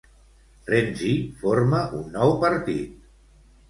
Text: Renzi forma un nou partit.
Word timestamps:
Renzi 0.71 1.13
forma 1.43 1.85
un 2.01 2.11
nou 2.19 2.37
partit. 2.49 3.01